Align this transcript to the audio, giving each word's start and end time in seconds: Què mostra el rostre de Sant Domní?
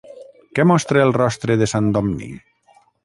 Què 0.59 0.63
mostra 0.71 1.03
el 1.07 1.13
rostre 1.17 1.59
de 1.63 1.67
Sant 1.75 1.91
Domní? 1.99 2.31